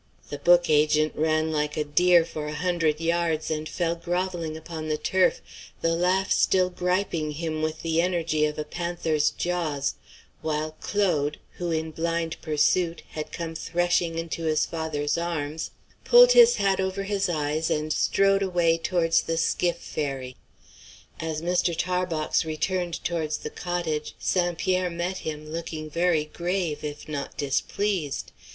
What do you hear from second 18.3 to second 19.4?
away towards the